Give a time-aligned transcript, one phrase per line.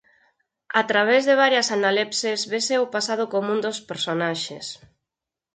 [0.81, 4.65] A través de varias analepses vese o pasado común dos personaxes.